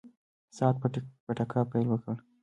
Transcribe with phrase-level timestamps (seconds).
[0.57, 0.75] ساعت
[1.27, 2.15] په ټکا پیل وکړ.